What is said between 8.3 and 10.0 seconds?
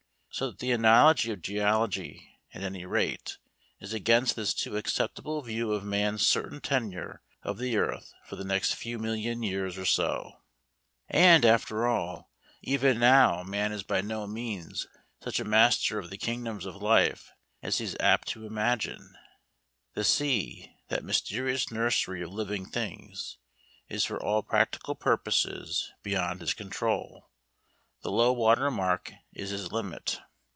the next few million years or